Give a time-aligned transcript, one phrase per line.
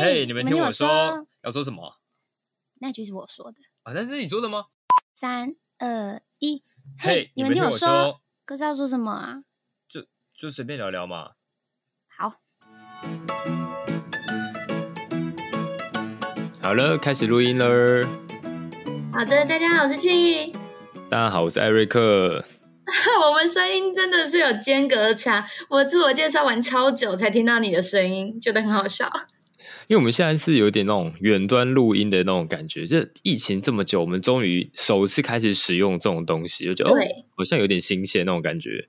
[0.00, 1.96] 嘿，你们听我说，要说什么？
[2.80, 4.66] 那句是我说的啊，那是你说的吗？
[5.12, 6.62] 三二一，
[7.00, 9.42] 嘿，你们听我说，可是要说什么啊？
[9.88, 10.06] 就
[10.38, 11.32] 就随便聊聊嘛。
[12.16, 12.34] 好，
[16.62, 18.06] 好了，开始录音了。
[19.12, 20.52] 好的，大家好，我是庆玉。
[21.10, 22.44] 大家好，我是艾瑞克。
[23.26, 29.10] 我们声音真的是有间隔差，我自我介绍完超久才听到你的声音，觉得很好笑。
[29.88, 36.90] 因为我们现在是有点那种远端录音的那种感觉，就疫情这么久，我们终于首次开始使用这种东西，就觉得
[37.36, 38.88] 好像有点新鲜那种感觉。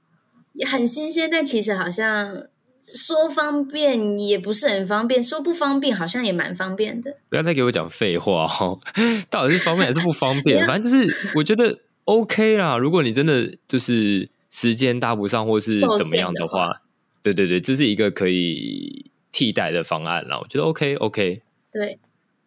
[0.53, 2.43] 也很新鲜，但其实好像
[2.83, 7.17] 说方便也不是很方便，说不方便好像也蛮方便的。
[7.29, 8.79] 不要再给我讲废话哦，
[9.31, 10.66] 到底是方便还是不方便？
[10.67, 11.79] 反正就是我觉得。
[12.05, 16.81] OK 啦，如果你真的就是时间搭不上或是怎么样的话，的话
[17.21, 20.39] 对对对，这是一个可以替代的方案啦。
[20.39, 21.41] 我觉得 OK OK。
[21.71, 21.99] 对，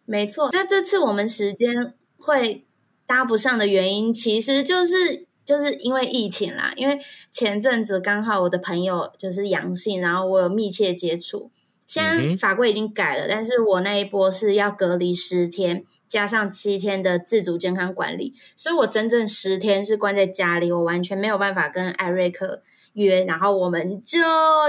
[0.05, 0.49] 没错。
[0.51, 2.63] 那这次我们时间会
[3.05, 6.73] 搭不上的原因，其实就是就是因为疫情啦。
[6.75, 6.99] 因为
[7.31, 11.51] 前阵子刚好我的朋友就是阳性，然后我有密切接触。
[11.85, 15.83] 现在法规已经改了，嗯、但是我那一波是要隔离十天。
[16.05, 22.61] 加上七天的自主健康管理，所以我整整十天是关在家里，我完全没有办法跟艾瑞克
[22.93, 24.19] 约，然后我们就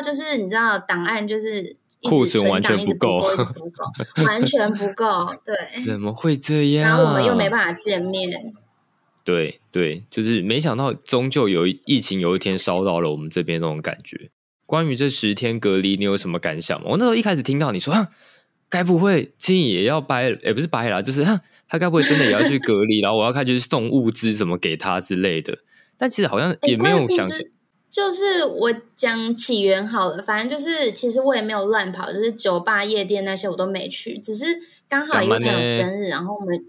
[0.03, 6.89] 就是你知道，档案就是库存完全不够，不够，完全不够，对， 怎么会这样？
[6.89, 8.31] 然后我们又没办法见面，
[9.25, 14.31] 对对，就是没想到，终究有疫情有一天烧到了我们这边那种感觉。
[14.67, 16.87] 关于这十天隔离，你有什么感想吗？
[16.91, 18.09] 我那时候一开始听到你说。
[18.71, 20.25] 该不会庆怡也要掰？
[20.25, 21.23] 也、欸、不是掰啦，就是
[21.69, 22.99] 他该不会真的也要去隔离？
[23.01, 25.59] 然后我要开始送物资什么给他之类的。
[25.97, 27.51] 但其实好像也没有想起、欸。
[27.95, 34.47] 就是我讲起源好了，反正就是其实我也没有乱跑，就是酒吧、夜店那些我都没去，只是
[34.89, 36.67] 刚好有朋友生日，然后我们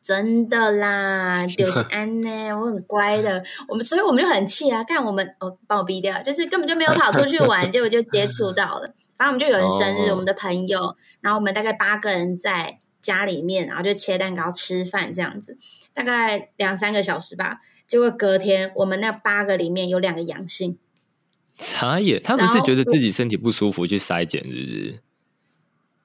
[0.00, 8.88] 真的啦，就是 安呢，我很乖的，我们所以我们就很气啊，看我们哦，把我逼掉，就是根本就没有跑出去玩， 结果就接触到了。
[9.16, 10.12] 反正我们就有人生日，oh.
[10.12, 15.58] 我们的朋友，然后我们大概八个人在家里面，然后就切蛋糕、吃饭这样子，
[15.98, 17.60] 大概两三个小时吧。
[17.88, 20.78] 结果隔天，我们那八个里面有两个阳性，
[21.56, 22.20] 啥也？
[22.20, 25.00] 他们是觉得自己身体不舒服去筛检，是不是？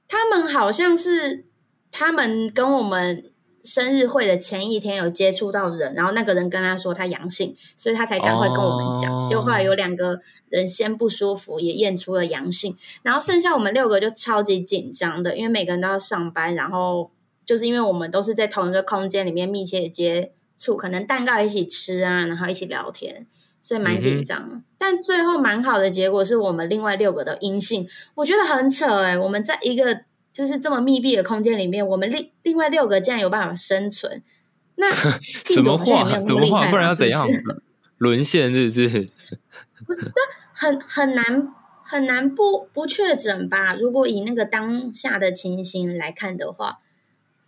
[0.08, 1.46] 他们好像是
[1.92, 3.30] 他们跟我们。
[3.66, 9.10] 生日会的前一天有接触到人，然后那个人跟他说他阳性，所以他才赶快跟我们讲。
[9.10, 9.26] Oh.
[9.26, 17.10] 结果后来有两个人先不舒服，也验出了阳性，然后剩下我们六个就超级紧张的，因为每个人都要上班，然后
[17.46, 23.26] 就是因为我们都是在同一个空间里面密切接触，可能蛋糕一起吃啊，然后一起聊天，
[23.62, 24.40] 所以蛮紧张。
[24.40, 24.64] Mm hmm.
[24.78, 30.02] 但最后蛮好的结果是我们另外六个的阴性，我觉得很扯哎、欸，我们在一个。
[30.34, 34.24] 就是这么密闭的空间里面，我们另另外六个竟然有办法生存，
[34.78, 36.20] 那 什么话？
[36.20, 36.72] 什么话？
[36.72, 37.28] 不然要怎样？
[38.00, 39.10] 沦陷是不是？
[39.86, 40.12] 不是，
[40.52, 43.76] 很很难很难不不确诊吧？
[43.76, 46.80] 如果以那个当下的情形来看的话，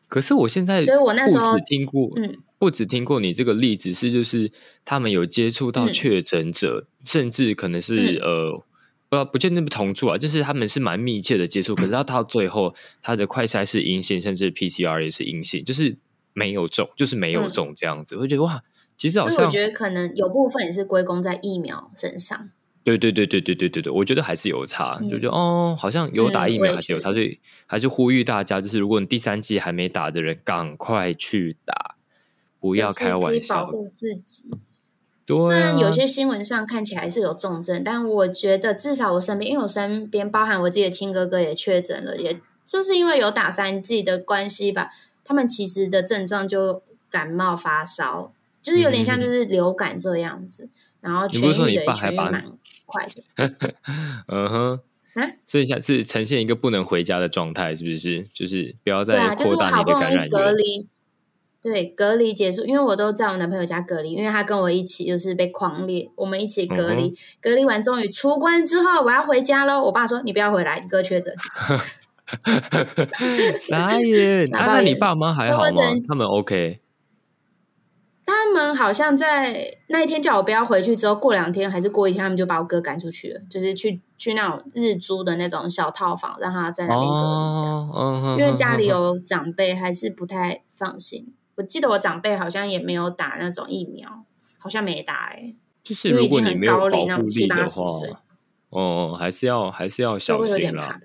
[0.08, 4.52] 可是我现在，所以我那时候不只听过，嗯，不只听过你这个例子，是就是
[4.84, 8.64] 他们有接触到确诊者，嗯、甚至可能是、嗯、呃。
[9.08, 12.74] 不不见得不同住啊，就是他们是蛮密切的接触， 可是他到最后
[13.04, 15.96] 他的快筛是阴性，甚至 PCR 也是阴性，就是
[16.34, 18.16] 没有中，就是没有中这样子。
[18.16, 18.64] 嗯、我觉得哇，
[18.98, 22.50] 其实好像我觉得可能有部分也是归功在疫苗身上。
[22.86, 31.96] 对对对对对对对对，我觉得还是有差，嗯、就觉得哦，好像有打疫苗还是有差，嗯、所以还是呼吁大家，就是如果你第三季还没打的人，赶快去打，
[32.60, 34.44] 不要开玩笑，保护自己。
[35.28, 44.92] 虽然有些新闻上看起来是有重症，但我觉得至少我身边，因为我身边包含我自己的亲哥哥也确诊了，也就是因为有打三剂的关系吧。
[45.24, 48.32] 他们其实的症状就感冒发烧，
[48.62, 50.70] 就是有点像就是流感这样子，嗯、
[51.06, 52.44] 然后痊愈的也痊愈蛮
[52.86, 53.22] 快的。
[54.28, 54.80] 嗯哼，
[55.14, 58.24] 啊，所以下次呈现一个不能回家的状态，是不是？
[58.34, 60.30] 就是不要再扩大你的感染源。
[61.62, 69.82] 对，隔离结束，因为我都在我男朋友家隔离，因为他跟我一起就是被狂烈，我们一起隔离，嗯、隔离完终于出关之后，我要回家喽。
[69.82, 71.34] 我爸说：“你不要回来，你哥确诊。”
[73.60, 74.48] 傻眼。
[74.54, 75.72] 啊，那你爸妈还好吗？
[76.08, 76.82] 他们 OK？
[78.26, 87.90] 他们好像在那一天叫我不要回去之后，过两天还是过一天，他们就把我哥赶出去了，就是去去那种日租的那种小套房，让他在那边隔离这样。
[87.92, 91.34] 哦、因为家里有长辈，还是不太放心。
[91.56, 94.26] 我记得我长辈好像也没有打那种疫苗，
[94.58, 97.84] 好像没打哎、欸，就是如果你没有保护力的话，
[98.70, 101.00] 哦、嗯，还是要还是要小心啦。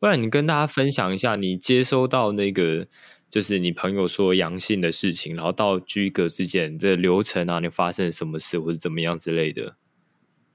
[0.00, 2.86] 不然你跟大家分享一下，你接收到那个
[3.30, 9.76] 就是你朋友说阳性的事情，然后到居隔之间这流程啊，你发生什么事或者怎么样之类的。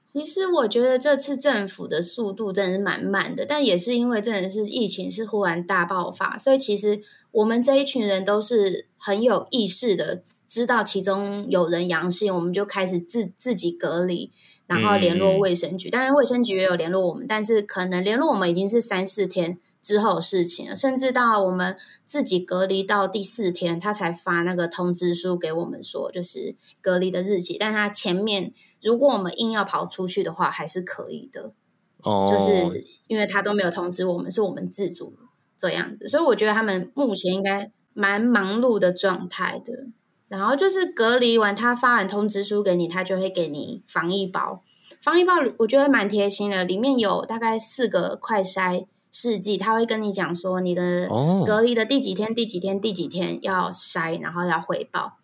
[0.06, 14.30] 其实我觉得这次政府的速度真的是蛮慢的，但也是因为真的是疫情是忽然大爆发，所以其实我们这一群人都是很有意识的，知道其中有人阳性，我们就开始自自己隔离，
[14.68, 15.90] 然后联络卫生局。
[15.90, 21.76] 当然卫生局也有联络我们，但是可能联络我们已经是三四天之后的事情了，甚至到我们
[22.06, 28.52] 自己隔离到第四天，他才发那个通知书给我们说，就是隔离的日期，但他前面。
[28.82, 31.54] 如果我们硬要跑出去的话，还是可以的。
[32.02, 35.14] 哦，就是因为他都没有通知我们，是我们自主
[35.56, 39.86] 这样子，所以我觉得他们目前应该蛮忙碌的状态的。
[40.28, 44.62] 然后就是隔离完，他发完通知书给你，他就会给你防疫包。
[45.00, 48.84] 防疫包我觉得蛮贴心的，里面有大概四个快筛
[49.14, 51.08] 试剂，他会跟你讲说你的
[51.46, 55.18] 隔离的第几天、第几天、第几天要筛，然后要汇报。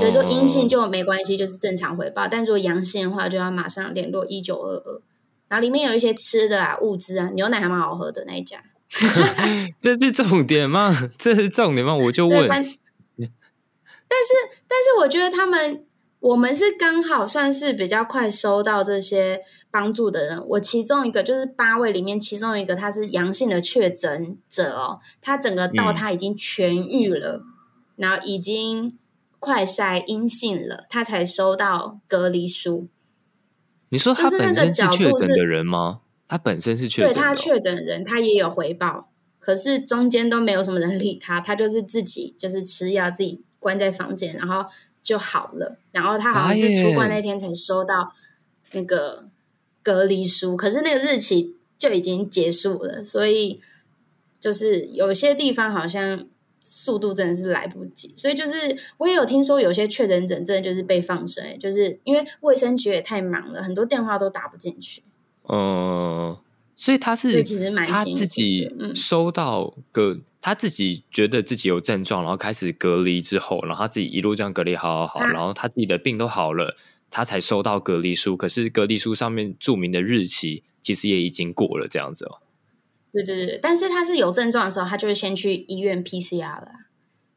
[0.00, 2.26] 对，说阴性就没关系，就是正常回报。
[2.26, 5.00] 但如果阳性的话，就要马上联络一九二二。
[5.46, 8.64] 然后里面有一些吃的啊，物资啊，牛奶还蛮好喝的那一家。
[9.80, 10.90] 这是重点吗？
[11.16, 11.94] 这是重点吗？
[11.94, 12.48] 我就问。
[12.48, 12.74] 但是，
[14.66, 15.86] 但是我觉得他们，
[16.24, 20.46] 我们是刚好算是比较快收到这些帮助的人。
[20.48, 27.44] 我其中一个就是八位里面，其中一个他是阳性的确诊者哦，他整个到他已经痊愈了，嗯、
[27.96, 28.98] 然后已经。
[29.40, 32.88] 快筛阴性了，他才收到隔离书。
[33.90, 36.00] 你说他本身是确诊的人吗？
[36.26, 44.64] 他本身是确诊，对，他确诊的人，他也有回报，可是中间都没有什么人理他，他就是自己就是吃药，自己关在房间，然后
[45.04, 45.78] 就好了。
[45.92, 48.12] 然后他好像是出关那天才收到
[48.72, 49.28] 那个
[49.84, 53.60] 隔离书，可是那个日期就已经结束了，所以
[54.40, 56.26] 就是有些地方好像。
[56.66, 65.02] 速度真的是来不及，所以就是我也有听说有些确诊者真的就是被放生，就是因为卫生局也太忙了，很多电话都打不进去。
[65.46, 66.34] 嗯，
[66.74, 76.76] 所以他是其实蛮他自己收到个，嗯、他自己觉得自己有症状，然后开始隔离之后，然后他自己一路这样隔离，好好好，啊、然后他自己的病都好了，
[77.08, 78.36] 他才收到隔离书。
[78.36, 82.42] 可是隔离书上面注明的日期其实也已经过了，这样子哦。
[83.10, 86.68] 对对对，但是他是有症状的时候，他就会先去医院 PCR 了，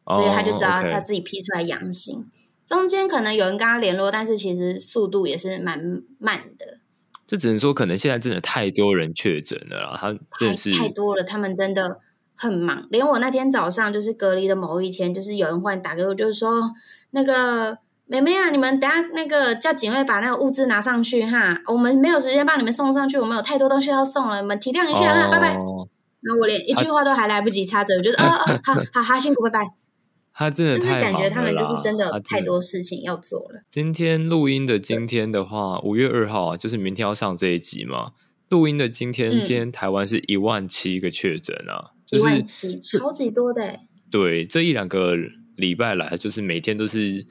[0.07, 2.15] 所以他就知道他自己 P 出来阳性。
[2.15, 2.25] Oh.
[2.67, 6.79] 中间可能有人跟他联络，但是其实速度也是蛮慢的。
[7.25, 12.01] 就只能说，可能现在真的太多人确诊了啦，他真是太，太多了，他们真的
[12.37, 12.87] 很忙。
[12.89, 16.71] 连我那天早上就是隔离的某一天，就是有人忽然打给我，就是说
[17.11, 17.79] 那个。
[18.09, 25.47] 妹妹啊，你们等下那个叫警卫把那个物资拿上去哈，我们没有时间帮你们送上去，我们有太多东西要送了，你们体谅一下哈，拜拜。
[26.21, 29.73] 然后我连一句话都还来不及插嘴，我觉得啊啊， 好好好，辛苦，拜拜。
[30.33, 33.59] 他真的就是感觉他们就是真的太多事情要做了。
[33.69, 38.11] 今天录音的今天的话，五月二号啊，就是明天要上这一集嘛。
[38.47, 43.79] 录音的今天，今天台湾是一万七个确诊啊，一万七，超级多的。
[44.09, 45.15] 对，这一两个
[45.55, 47.25] 礼拜来，就是每天都是。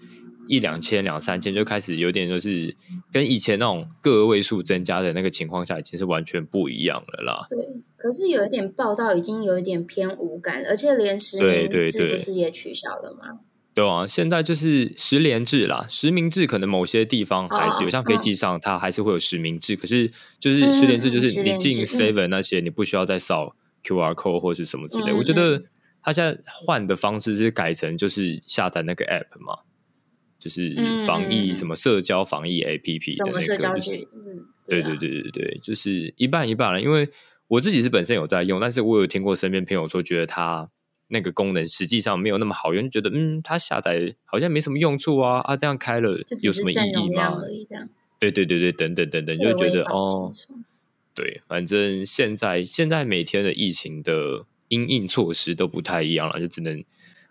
[0.49, 2.76] 一两千、两三千就开始有点，就是
[3.12, 7.44] 跟以前那种个位数增加的那个情况下，已经是完全不一样了啦。
[7.50, 7.58] 对，
[7.96, 13.41] 可是有一点报道已经有一点偏无感，而且连实名制不是也取消了吗？
[13.74, 15.84] 对啊，现在就是实联制啦。
[15.91, 20.08] 实名制可能某些地方还是有，哦、像飞机上它还是会有实名制，哦、可是
[20.39, 25.12] 就是实联制，就是你进 Seven 那些，你不需要再扫 QR code 或是什么之类。
[25.12, 25.62] 嗯、我觉得
[26.02, 29.60] 他现在换的方式是改成就是下载那个 App 嘛。
[30.38, 34.08] 就是防疫什么社交防疫 APP 的那个，就是
[34.69, 36.81] 对对对对对，就是一半一半了。
[36.81, 37.08] 因为
[37.48, 40.70] 我自己是本身有在用，但是我有听过身边朋友说，觉得它
[41.08, 47.38] 那个功能实际上没有那么好用，觉得嗯，它下载好像没什么用处啊啊，这样开了有什么意义吗？
[48.20, 50.31] 对对对对，等等等等，就觉得哦，
[51.17, 56.85] 对，反正现在现在每天的疫情的因应措施都不太一样了，就只能。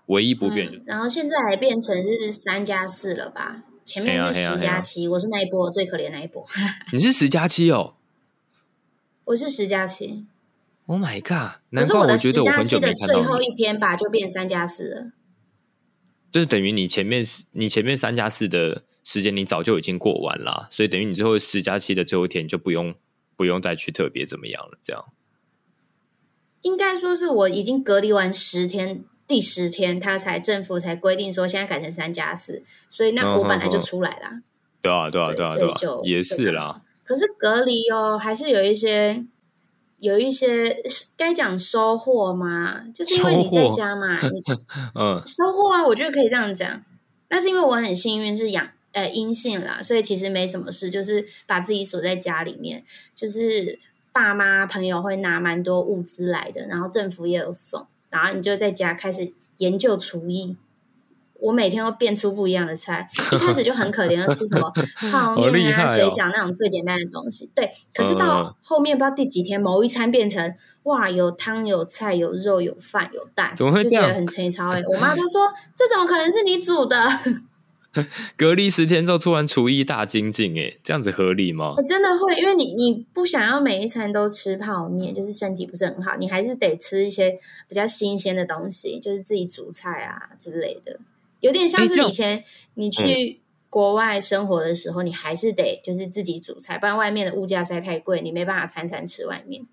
[0.08, 3.64] 唯一不变、嗯，然后现在还变成是三加四了吧？
[3.84, 6.46] 前面是十加七，我是那一波最可怜那一波。
[6.94, 7.96] 你是十加七哦？
[9.26, 10.28] 我是十加七。
[10.86, 11.60] Oh my god！
[11.72, 13.08] 难怪我觉得我很久没看到你。
[13.08, 15.12] 可是我的十加七的最后一天吧，就变三加四了。
[16.32, 17.24] 就是等于你前面
[17.54, 22.94] 你前面三加四的时间，你早就已经过完了，所以等于你最后十加七的最后一天就不用
[23.36, 24.78] 不用再去特别怎么样了。
[24.84, 25.06] 这样
[26.62, 29.04] 应该说是我已经隔离完十天。
[29.28, 32.62] 第十天，他才政府才规定说，现在改成三加四，
[32.92, 34.44] 所以那我本来就出来啦。
[34.84, 36.84] 对啊，对啊，对啊，对啊，也是啦。
[37.04, 39.26] 可是隔离哦，还是有一些
[39.98, 40.78] 有一些
[41.18, 42.84] 该讲收获吗？
[42.94, 44.44] 就是因为你在家嘛，你
[44.94, 46.84] 嗯，收获啊，我觉得可以这样讲。
[47.30, 52.84] 那是因为我很幸运是阳呃阴性啦，所以其实没什么事，就是把自己锁在家里面，
[53.14, 53.78] 就是
[54.12, 60.56] 爸妈朋友会拿蛮多物资来的，然后政府也有送，然后你就在家开始研究厨艺。
[61.42, 64.72] 我每天都变出不一样的菜，一开始就很可怜，吃什么
[65.12, 67.52] 泡面啊、哦、水饺那种最简单的东西。
[67.54, 74.04] 对，可是到后面不知道第几天，某一餐变成哇，有汤有菜有肉有饭有蛋，怎么会这样？
[74.04, 74.82] 就觉得很粗糙哎。
[74.88, 76.98] 我妈都说，这怎么可能是你煮的？
[78.36, 81.74] 隔离十天之后突然厨艺大精进哎，这样子合理吗？
[81.78, 87.38] 我真的会，因为你你不想要每一餐都吃泡面，就是身体不是很好，你还是得吃一些
[87.68, 91.00] 比较新鲜的东西，就是自己煮菜啊之类的。
[91.40, 99.66] 有点像是以前你去国外生活的时候，你还是得就是自己煮菜，不然外面的物价实在太贵，你没办法餐餐吃外面。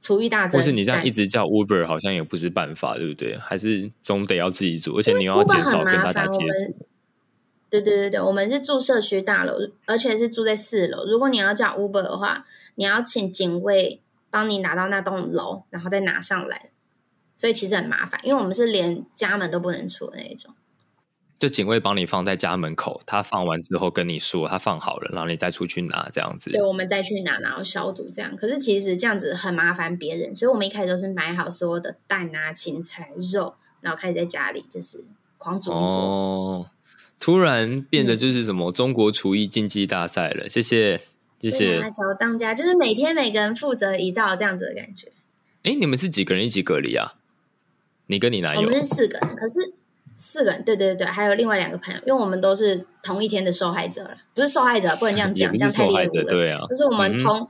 [0.00, 3.38] 厨艺大增，或是你这样一直叫 Uber，好像也不是办法，对不对？
[3.38, 6.86] 还是总得要自己煮，而且你又要减少跟大家接触。
[7.80, 9.54] 对对对对，我们是住社区大楼，
[9.86, 11.04] 而且是住在四楼。
[11.06, 12.44] 如果你要叫 Uber 的话，
[12.76, 14.00] 你要请警卫
[14.30, 16.70] 帮你拿到那栋楼，然后再拿上来，
[17.36, 20.54] 所以其实很麻烦，因为我们是连家门都不能出的那一种。
[21.36, 26.52] 就警卫帮你放在家门口，他放完之后跟你说他放好了，然后你再出去拿这样子。
[26.52, 28.36] 对，我们再去拿，然后消毒这样。
[28.36, 35.04] 可是其实这样子很麻烦别人，所以我们一开始都是买好所有的蛋啊、青菜、肉，然后开始在家里就是
[35.36, 35.72] 狂煮。
[35.72, 36.66] 哦，
[37.24, 40.44] 突然变得就是什么中国厨艺竞技大赛了。
[40.44, 41.00] 嗯、谢谢，
[41.40, 41.80] 谢谢。
[41.90, 45.08] 小当家就是每天每个人负责一道这样子的感觉。
[45.62, 47.14] 哎，你们是几个人一起隔离啊？
[48.08, 48.60] 你跟你男友？
[48.60, 49.72] 我们是四个人，可是。
[50.16, 56.24] 四个人，对对对，还有另外两个朋友，因为我们都是同一天的受害者了，不是受害者，不能这样讲， 这样太猎奇了。
[56.24, 57.48] 对啊，就是我们同、嗯、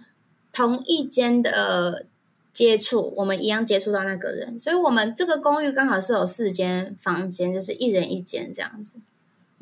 [0.53, 2.07] 同一间的
[2.53, 8.95] 接触，我们一样接触到那个人，所以我们这个公寓刚好是有四间房间，就是一人一间这样子。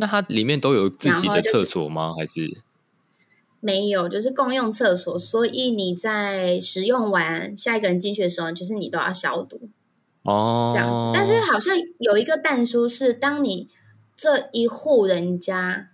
[0.03, 2.13] 那它里面都有自己的厕所吗？
[2.13, 2.61] 还是
[3.61, 4.09] 没有？
[4.09, 9.69] 就是共用厕所，所以你在使用完下一个人进去的时候，就是你都要消毒。
[10.25, 13.69] 哦，这样子，但是好像有一个但书是，当你
[14.17, 15.91] 这一户人家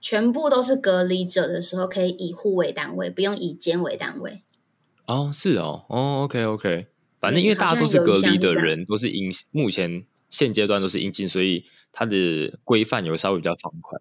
[0.00, 4.42] 全部都是隔离者的时候，可以以户为单位，不用以间为单位。
[5.06, 6.86] 哦，是哦，哦，OK OK，
[7.18, 14.00] 反正因为大家都是隔离的人，都是阴，目前现阶段都是阴性，所以它的规范有稍微比较放宽。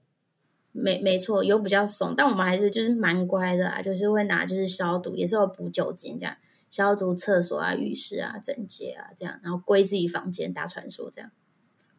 [0.72, 6.38] 没没错，有比较松，但我们还是就是蛮乖的啊，就是会拿就是消毒，也是有补酒精这样。
[6.70, 11.32] 消毒厕所啊、浴室啊、整洁啊，这样，然后归自己房间打传说这样。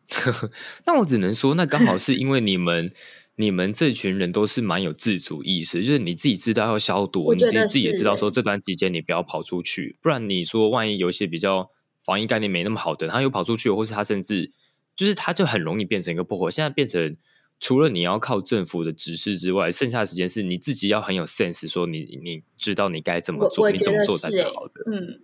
[0.84, 2.92] 那我只能说，那刚好是因为你们
[3.36, 11.70] 你们这群人都是蛮有自主意识，就是你自己知道要消毒，你自己自己也知道说这段期间你不要跑出去，不然你说万一有一些比较
[12.08, 14.50] 防疫概念没那么好的，他又跑出去，或是他甚至
[14.96, 17.16] 就是他就很容易变成一个破口，现在变成。
[17.60, 24.74] 除了你要靠政府的指示之外，剩下的时间是你自己要很有 sense，说你你知道你该怎么做，你怎么做才是好的。
[24.86, 25.20] 嗯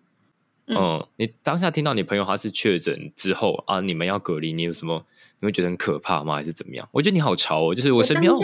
[0.67, 5.07] 嗯，嗯，你当下听到你朋友他是确诊之后啊，你们要隔离，你有什么？
[5.39, 6.35] 你会觉得很可怕吗？
[6.35, 6.89] 还是怎么样？
[6.91, 8.37] 我觉得你好潮哦，就是我身边、哦、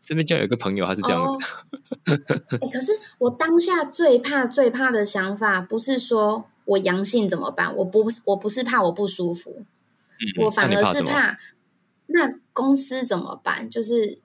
[0.00, 1.46] 身边就有一个朋友他是这样子。
[2.16, 2.18] 哦
[2.62, 7.74] 欸、可是我当下最怕最怕的想法不是说我阳性怎么办？
[7.76, 9.64] 我不我不是怕我不舒服，
[10.20, 11.36] 嗯、我反而是怕。
[12.06, 13.68] 那公司怎么办？
[13.68, 14.18] 就是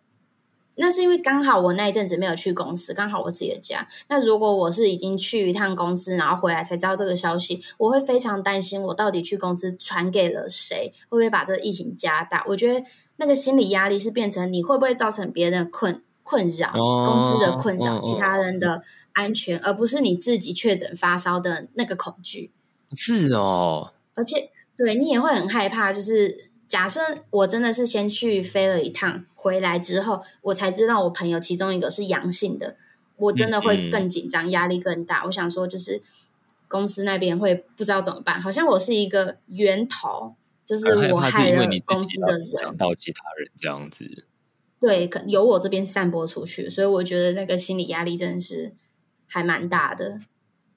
[0.75, 3.88] 那是因为刚好我那一阵子没有去公司，刚好我自己的家。
[4.08, 10.93] 那如果我是已经去一趟公司，然后回来才知道这个消息，我会非常担心，我到底去公司传给了谁？
[11.10, 12.46] 会不会把这个疫情加大？
[12.48, 12.86] 我觉得
[13.17, 18.83] 那个心理压力是变成你会不会造成别人的困困扰，公司的困扰，其他人的
[19.13, 22.51] 安全，而不是你自己确诊发烧的那个恐惧。
[22.91, 26.50] 是哦，而且对你也会很害怕，就是。
[26.69, 32.75] 假设我真的是先去飞了一趟，回来之后我才知道我朋友其中一个是阳性的，
[33.17, 35.25] 我真的会更紧张，压力更大。
[35.25, 36.03] 我想说，就是
[36.67, 44.25] 公司那边会不知道怎么办，好像我是一个源头，就是我害了公司的人，想到其他人这样子。
[44.79, 48.74] 对，可由我这边散播出去，所以我觉得那个心理压力真的是
[49.27, 50.19] 还蛮大的。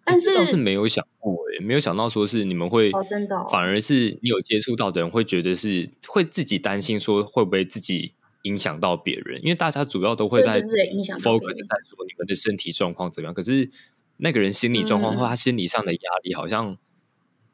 [0.05, 13.71] 但是倒是没有想过，诶，没有想到说是你们会真的，反而是你有接触到的人会觉得是会自己担心说会不会自己影响到别人，因为大家主要都会在 focus 在说你们的身体状况怎么样，可是
[14.17, 16.77] 那个人心理状况或他心理上的压力，好像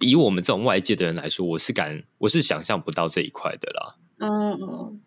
[0.01, 3.97] 以我们这种外界的人来说，我是敢我是想象不到这一块的啦。
[4.21, 5.01] 嗯嗯，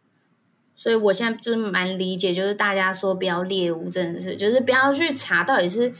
[0.81, 5.93] 所以我现在就是蛮理解，就是大家说不要猎物，真的是就是不要去查到底是。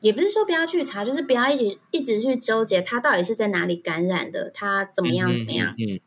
[0.00, 6.00] 也不是说不要去查，就是不要一直一直去纠结他到底是在哪里感染的，他怎么样怎么样，嗯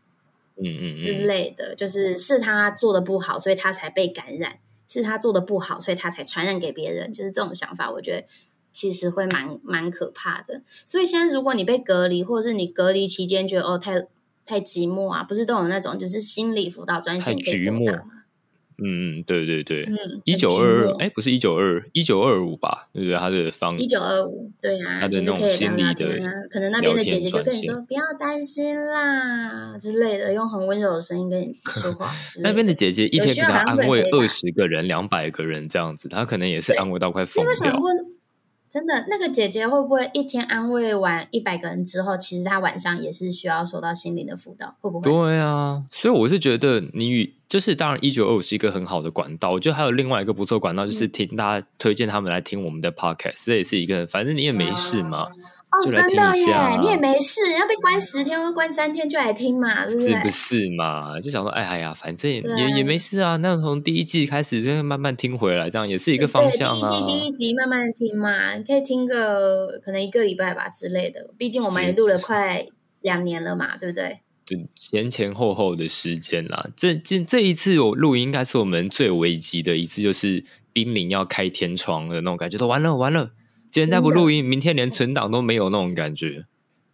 [0.57, 4.55] 嗯嗯之类的，就是是他做的不好，所以他才被感染；
[4.89, 7.13] 是他做的不好，所以他才传染给别人。
[7.13, 8.27] 就是这种想法，我觉得
[8.69, 10.61] 其实会蛮蛮可怕的。
[10.83, 14.05] 所以现在如果你被隔离，或者是你隔离期间觉得哦太
[14.45, 18.03] 太寂寞啊，不是都有那种就是心理辅导专线可以拨打吗？
[18.03, 18.11] 嗯
[18.77, 19.87] 嗯，对对对，
[20.25, 22.89] 一九二二，哎，不是一九二一九二五吧？
[22.91, 23.17] 对不对？
[23.17, 32.11] 他的方一九二五，对啊，他的那种心理的，可能那边的姐姐就跟你说不要担心啦之类的，用很温柔的声音跟你 说话。
[32.41, 37.79] 那边的姐姐一天给他安慰二十个人、两百个人这样子，他可能也是安慰到快疯掉。
[38.75, 44.75] 真的，那个姐姐会不会一天安慰完一百个人之后，其实她晚上也是需要受到心灵的辅导？
[44.81, 45.09] 会不会？
[45.09, 55.29] 对啊，所以我是觉得你与就是当然一九二五是一个很好的管道，我觉得还有另外一个不错管道，就是听大家推荐他们来听我们的 podcast，这也是一个，反正你也没事嘛。
[55.33, 55.41] 嗯
[55.77, 56.77] 哦，真的耶！
[56.79, 60.07] 你也没事，要被关十天或关三天就来听嘛，是不是？
[60.07, 61.19] 是不是嘛？
[61.19, 63.35] 就想说，哎呀，反正也也，也没事啊。
[63.37, 66.89] 那从第一季开始就慢慢听回来，这样也是一个方向啊。
[66.89, 71.31] 第一季第一集慢慢听嘛，你可以听个可能一个礼拜吧之类的。
[71.37, 72.65] 毕竟我们也录了快
[73.01, 74.19] 两年了嘛，对不对？
[74.45, 76.69] 就前前后后的时间啦。
[76.77, 83.31] 这这这一次我录音应该是我们最危急的一次，就是濒临要开天窗的那种感觉，都完了完了。
[83.75, 86.45] 今天再不录音，明天连存档都没有那种感觉。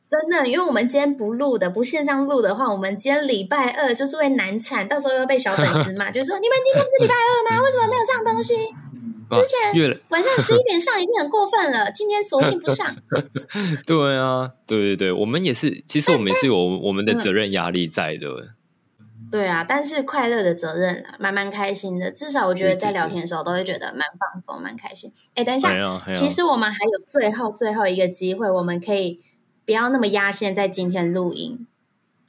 [0.10, 7.62] 真的，因为我们今天不录的，不线上录的话，我们今天礼拜二就是会难产，到时候又被小粉丝骂， 就说你们今天不是礼拜二吗？
[7.64, 8.56] 为什么没有上东西？
[9.30, 12.96] 之前晚上 十一点上已经很过分了，今天索性不上。
[13.86, 18.56] 对啊，对对对，我们也是，其实我们也是有我们的责任压力在的。
[19.32, 22.12] 嗯对啊，但是快乐的责任啦，蛮蛮开心的。
[22.12, 25.12] 至少我觉得在聊天的时候都会觉得蛮放松、蛮开心。
[25.36, 25.72] 哎，等一下，
[26.14, 29.22] 其实我们还有最后最后一个机会，我们可以
[29.66, 31.66] 不要那么压线在今天录音。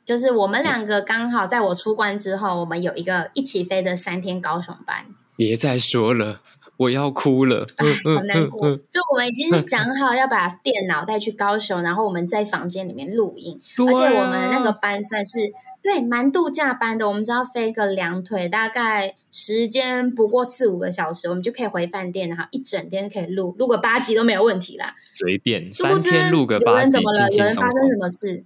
[0.04, 5.06] 就是我们两个刚好在我出关之后，我们有一个一起飞的三天高雄班。
[5.36, 6.40] 别再说了。
[6.82, 8.76] 我要哭了，唉， 好难过。
[8.90, 15.38] 就我们已经讲好要把电脑带去高雄，然后我们在房间里面录音， 啊、而且我们那个班算是
[15.82, 17.06] 对蛮度假班的。
[17.08, 24.94] 我们只要飞个两腿，大概时间不过四五个小时，我们就可以回饭店，然后一整天可以录录个八集都没有问题啦。
[25.14, 27.28] 随便，三天录个八集，有人怎么了？
[27.30, 28.44] 有人发生什么事？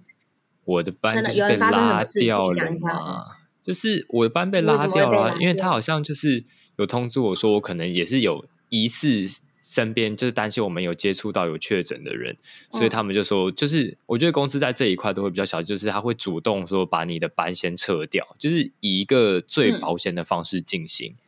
[0.65, 3.23] 我的班就是被拉掉了嘛？
[3.63, 6.43] 就是我的班被拉掉了，因为他好像就是。
[6.77, 12.37] 有通知我说，我可能也是有疑似身边就是担心我们有接触到有确诊的人，
[12.71, 21.11] 所以他们就说，就是我觉得公司在这一块都会比较小，就是他会主动说把你的班先撤掉，就是以一个最保险的方式进行。
[21.11, 21.19] 嗯、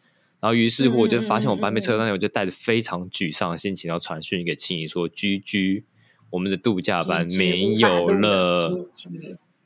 [0.42, 5.84] 然后于是乎我就发现我班被撤掉，我就带着非常沮丧的心情，要传讯给青怡说居居
[6.30, 8.88] 我们的度假班没有了，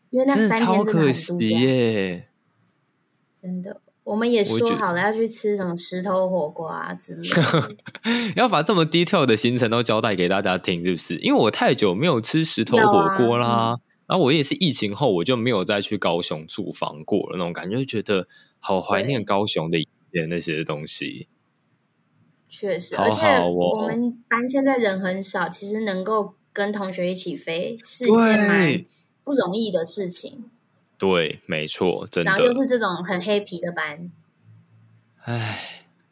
[0.09, 2.29] 真的超可惜耶，
[3.35, 7.75] 真的。”我们也说好了要去吃什么石头火锅啊之类的，
[8.35, 11.15] 要把这么 detail 的行程都交代给大家听，是不是？
[11.19, 18.25] 因为我太久没有吃石头火锅啦，啊嗯、然后我也是疫情后我就没有再去高雄住房过了，那种感觉就觉得
[18.59, 19.79] 好怀念高雄的
[20.27, 21.29] 那些东西。
[22.49, 28.83] 确实，而且我们班现在人很少，其实能够跟同学一起飞是一件蛮
[29.23, 30.43] 不容易的事情。
[31.03, 32.31] 对，没错，真的。
[32.31, 34.09] 然后又是这种很黑皮的班，
[35.25, 35.59] 哎，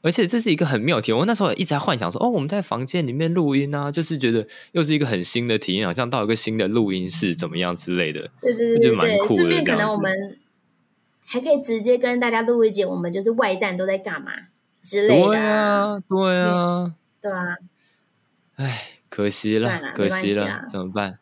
[0.01, 1.17] 而且这是一个很妙的体验。
[1.17, 8.29] 我那时候也一直在幻想说，哦，我们在房间里面录音啊，就是觉得又是一个很新的体验，好像到一个新的录音室怎么样之类的。
[8.41, 9.35] 对对对对，蛮酷的。
[9.35, 10.37] 顺便可能我们
[11.23, 14.33] 还可以直接跟大家录一节，我们就是外站都在干嘛
[14.83, 15.25] 之类的。
[15.25, 17.55] 对啊，对啊，对啊。
[18.57, 21.17] 哎，可惜了，可惜了，怎么办？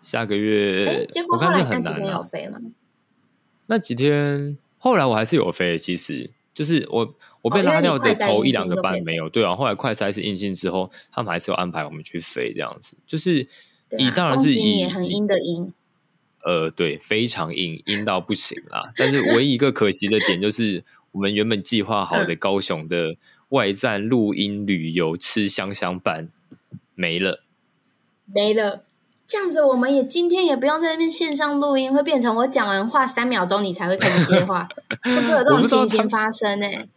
[0.00, 2.58] 下个月，哎，结果后来那几天有飞吗？
[3.70, 13.46] 那几天后来我还是有飞，其实就是我我被拉掉的头一两个班没有，对啊，后来快筛是阴性之后，他们还是有安排我们去飞这样子，就是
[13.96, 15.72] 以当然是以很阴的阴，
[16.44, 18.92] 呃，对，非常硬阴到不行啦。
[18.96, 23.14] 但是唯一一个可惜的点就是，我们原本计划好的高雄的
[23.50, 26.28] 外站录音旅游吃香香班
[26.96, 27.44] 没了，
[28.26, 28.84] 没了。
[29.30, 34.68] 这样子，我们也今天也不用在那边线上录音，会变成我讲完话三秒钟，你才会开始接话，
[35.04, 36.88] 就会有这种情形发生呢、欸。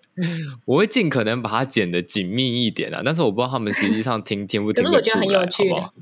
[0.65, 4.99] 我会尽可能把它剪的紧密一点啊，但是我不知道他们实际上听听不听得出来。
[4.99, 5.93] 可是我觉得很有趣，好不好？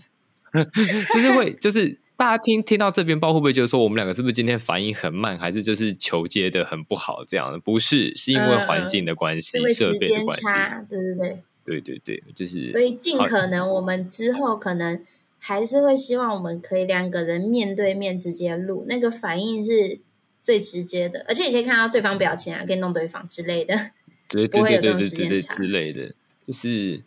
[1.13, 7.23] 就是会， 就是大家听听到这边，不知道会不会觉得说我们两个是不是今天反应很慢，还是就是球接的很不好？
[7.27, 10.43] 这样的不是，是因为环境的关系、设备的关系，
[10.89, 11.43] 对对对。
[11.63, 14.99] 对对对，就是所以尽可能我们之后可能
[15.43, 19.99] 还是会希望我们可以两个人面对面直接录，那个反应是
[20.41, 23.75] 最直接的，而且也可以看到对方表情啊，可以弄对方之类的，
[24.29, 26.13] 对对对对对对对之类的，
[26.45, 27.01] 就是。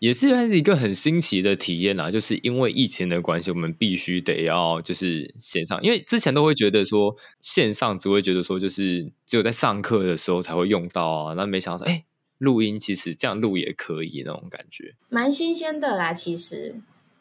[0.00, 2.10] 也是算是一个很新奇的体验啊！
[2.10, 12.04] 就是因为疫情的关系，我们必须得要就是线上，因为之前都会觉得说线上只会觉得说就是只有在上课的时候才会用到啊，那没想到说哎，
[12.36, 16.12] 录音其实这样录也可以那种感觉，蛮新鲜的啦。
[16.12, 16.74] 其实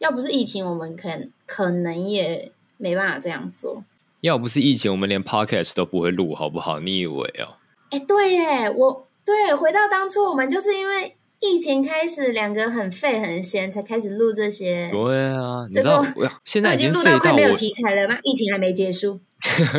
[0.04, 3.84] 要不是疫情，我们可能可能也没办法这样做。
[4.22, 6.80] 要不是疫情，我们连 podcast 都不会录，好不好？
[6.80, 7.56] 你以为哦？
[7.90, 11.16] 哎，对耶，我对，回到当初，我们就是因为。
[11.46, 14.90] 疫情开始，两个很废很闲，才开始录这些。
[14.90, 16.02] 对啊，你知道，
[16.46, 18.18] 现在已经录到快没有题材了吗？
[18.24, 19.20] 疫情还没结束，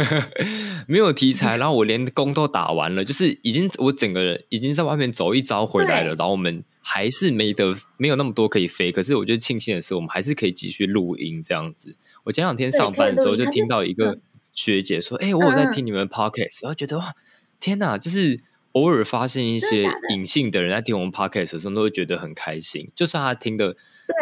[0.86, 8.92] 没有题材，然后我连工都打完了，就是已经我整个人已经在外面走一遭回来了，然后我们还是没得没有那么多可以飞。
[8.92, 11.96] 可是我觉得庆幸的是，我们还是可以继续录音这样子。
[12.24, 14.18] 我前两天上班的时候就听到一个
[14.52, 17.14] 学姐说：“哎、欸，我有在听你们 podcast，、嗯、然后觉得哇，
[17.58, 18.38] 天哪，就是。”
[18.74, 22.90] 偶尔发现一些隐性的人在听我们 podcast 的时候，都会觉得很开心。
[22.92, 23.76] 就算他听的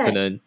[0.04, 0.38] 可能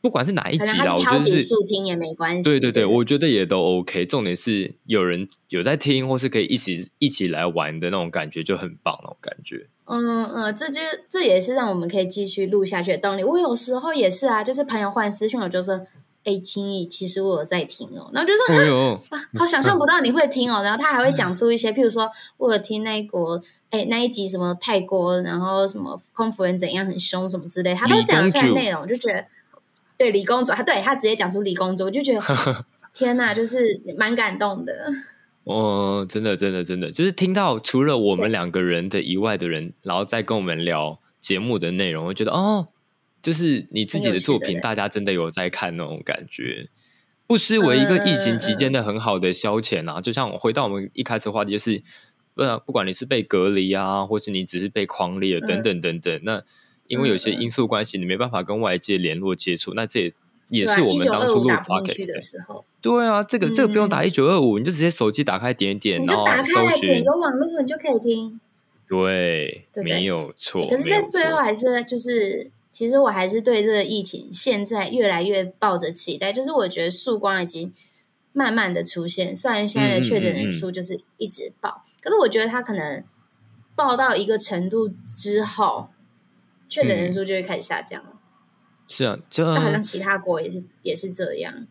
[0.00, 2.42] 不管是哪一集啦，我觉得是听也没关系。
[2.42, 4.04] 对对对，我觉得也都 OK。
[4.06, 9.68] 重点是有人有在听，或是可以一起一起来玩的那种感觉，就很棒那种感觉。
[9.86, 13.24] 嗯嗯，这就这也是让我们可以继续录下去的动力。
[13.24, 15.86] 我有时候也是啊，就是朋友换私讯，我就说。
[16.26, 18.98] 哎，轻易，其实我有在听哦，然后就说，哎呦，
[19.38, 29.26] 好想象不到你会听哦，然后他还会讲出一些，譬如说，我有听那一国，哎，那一集什么泰国，然后什么空服人怎样很凶什么之类，他都讲出来内容，我就觉得，
[29.98, 32.22] 对李公主，他对他直接讲出李公主，我就觉得，
[32.94, 34.90] 天哪，就是蛮感动的。
[35.44, 42.68] 哦，真的，真的，真的，就是听到除了我们两个人的以外的人，然后再跟我们聊节目的内容，我觉得哦。
[43.22, 46.68] 就是你自己的作品，大家真的有在看那种感觉，
[47.26, 49.98] 不失为一个疫情期间的很好的消遣啊！
[49.98, 51.82] 就像我回到我们一开始话题，就是
[52.34, 56.42] 不不管你是被隔离啊，或是你只是被框列等等等等，那
[56.86, 60.14] 因为有些因素关系，你没办法跟外界联络接触，那这也
[60.48, 62.64] 也是我们当初录 podcast 的时候。
[62.80, 68.40] 对啊，这个这个不用打一九二五，你就直接手机打开点点，然后搜寻有网络你就可以听。
[68.88, 70.62] 对，没有错。
[70.68, 72.50] 可是，在最后还是就是。
[72.74, 77.72] 其实我还是对这个疫情现在越来越抱着期待，就是我觉得曙光已经
[78.32, 83.04] 慢慢的出现，虽然现在的确诊人数就是一直爆，嗯嗯嗯，可是我觉得它可能
[83.76, 85.90] 爆到一个程度之后，
[86.68, 88.13] 确诊人数就会开始下降了。
[88.86, 91.66] 是啊，就，就好像其他国也是也是这样，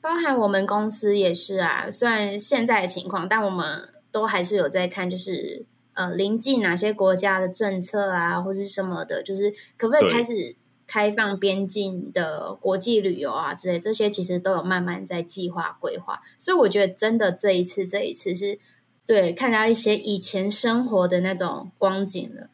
[0.00, 1.90] 包含我们公司也是啊。
[1.90, 5.66] 虽然现在的情况，但我们都还是有在看，就是。
[5.92, 16.22] 呃，临近哪些国家的政策啊，或是什么的，就是可不可以开始开放边境的国际旅游啊之类，这些其实都有慢慢在计划规划。
[16.38, 18.60] 所以我觉得，真的这一次，这一次是
[19.04, 22.48] 对看到一些以前生活的那种光景了。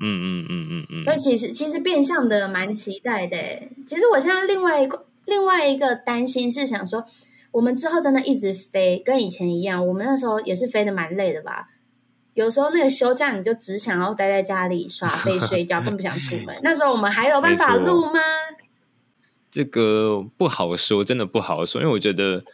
[0.00, 1.02] 嗯嗯嗯嗯嗯。
[1.02, 3.36] 所以其实其实变相的蛮期待的。
[3.86, 7.04] 其实我现在另外一个另外一个担心是想说，
[7.52, 11.68] 我们之后真的一直飞，跟以前一样，我们那时候也是飞的蛮累的吧。
[12.34, 16.56] 有时候那个休假，你就只想要待在家里耍 废睡觉，更不想出门。
[16.62, 18.20] 那时候我们还有办法录吗？
[19.50, 21.80] 这个不好说，真的不好说。
[21.80, 22.44] 因为我觉得，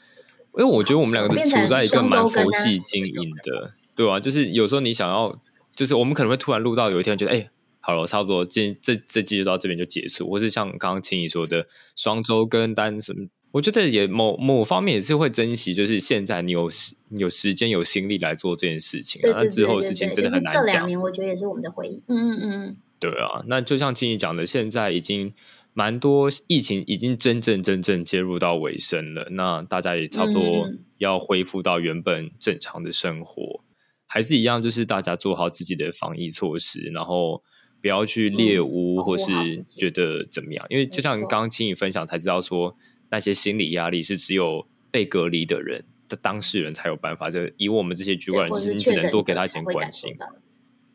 [0.57, 5.39] 因为我觉得我们两个都处在一个蛮佛系经营的，对啊，就是有时候你想要，
[5.75, 13.27] 就是我们可能会突然录到有一天觉得，哎，好了，差不多，今这这季就到这边就结束，或是像刚刚青怡说的双周跟单什么。
[13.53, 20.67] 我觉得也某某方面也是会珍惜，就是现在你有时有时间有心力来做这件事情啊，那之后事情真的很难讲。
[20.67, 22.03] 这两年我觉得也是我们的回忆。
[22.09, 22.77] 嗯嗯嗯。
[22.99, 25.33] 对啊，那就像青怡讲的，现在已经
[25.73, 33.74] 蛮多疫情已经真正真正介入到尾声了，那大家也差不多要恢复到原本正常的生活，嗯、
[34.07, 37.43] 还是一样，就是大家做好自己的防疫措施，然后
[37.81, 42.77] 不要去猎巫、嗯、或是觉得怎么样，因为就像刚刚青怡分享才知道说。
[43.11, 50.17] 那些心理压力是只有被隔离的人的当事人才有办法，就以我们这些局外人，就是你只能多给他一点关心。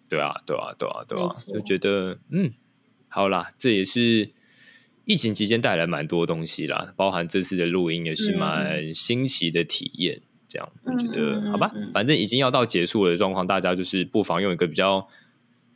[0.09, 2.51] 对啊，对啊，对啊，对啊，就觉得嗯，
[3.07, 4.33] 好啦，这也是
[5.05, 10.17] 疫情期间带来蛮多东西啦，包含这次的录音也是蛮新奇的体验。
[10.17, 15.07] 嗯、这样我觉得好吧，反正已经要到结束了的状况，大家就是不妨用一个比较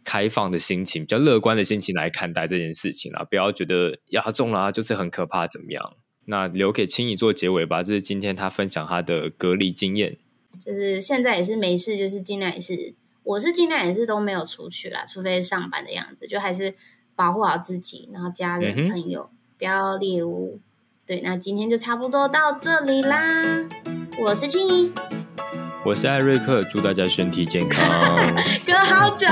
[0.03, 5.93] 开放的心情、比较乐观的心情来看待这件事情啦，不要觉得压中了就是很可怕怎么样。
[6.25, 10.17] 那留给青怡做结尾吧，这是今天他分享他的隔离经验。
[10.59, 16.73] 就是现在也是没事，就是尽量也是我是尽量也是都没有出去啦，除非上班的样子，就还是
[17.15, 20.59] 保护好自己，然后家人、嗯、朋友不要猎巫。
[21.05, 23.59] 对，那今天就差不多到这里啦。
[24.17, 24.89] 我是青怡，
[25.85, 27.85] 我是艾瑞克，祝大家身体健康。
[28.65, 29.27] 隔好久。